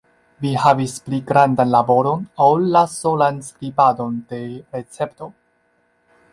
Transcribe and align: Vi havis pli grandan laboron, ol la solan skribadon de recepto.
Vi 0.43 0.51
havis 0.61 0.95
pli 1.09 1.19
grandan 1.31 1.73
laboron, 1.75 2.25
ol 2.47 2.67
la 2.77 2.83
solan 2.95 3.39
skribadon 3.51 4.19
de 4.33 4.43
recepto. 4.51 5.33